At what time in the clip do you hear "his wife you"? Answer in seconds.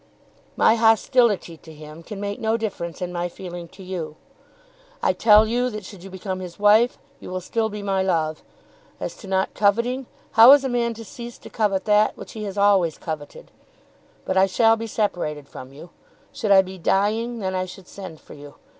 6.39-7.29